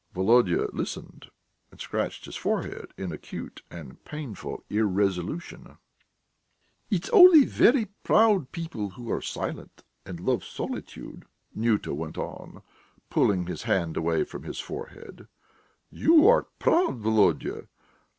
Volodya 0.15 0.65
listened 0.73 1.29
and 1.69 1.79
scratched 1.79 2.25
his 2.25 2.35
forehead 2.35 2.87
in 2.97 3.11
acute 3.11 3.61
and 3.69 4.03
painful 4.03 4.63
irresolution. 4.67 5.77
"It's 6.89 7.07
only 7.11 7.45
very 7.45 7.85
proud 8.03 8.51
people 8.51 8.89
who 8.89 9.11
are 9.11 9.21
silent 9.21 9.83
and 10.03 10.19
love 10.19 10.43
solitude," 10.43 11.25
Nyuta 11.55 11.93
went 11.93 12.17
on, 12.17 12.63
pulling 13.11 13.45
his 13.45 13.61
hand 13.61 13.95
away 13.95 14.23
from 14.23 14.41
his 14.41 14.59
forehead. 14.59 15.27
"You 15.91 16.27
are 16.27 16.47
proud, 16.57 16.95
Volodya. 17.01 17.67